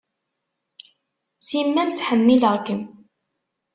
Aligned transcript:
Simmal 1.47 1.89
ttḥemmileɣ-kem. 1.91 2.81